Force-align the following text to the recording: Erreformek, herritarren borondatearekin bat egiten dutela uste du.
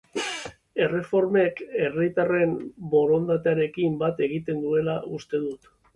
Erreformek, 0.85 1.61
herritarren 1.83 2.55
borondatearekin 2.95 4.01
bat 4.05 4.25
egiten 4.29 4.65
dutela 4.65 5.01
uste 5.19 5.43
du. 5.45 5.53